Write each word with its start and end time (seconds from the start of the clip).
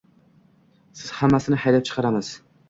biz 1.01 1.11
hammasini 1.19 1.61
haydab 1.67 1.87
chiqaramiz 1.91 2.33